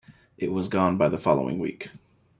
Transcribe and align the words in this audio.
It 0.35 0.51
was 0.51 0.67
gone 0.67 0.97
by 0.97 1.09
the 1.09 1.19
following 1.19 1.59
week. 1.59 1.91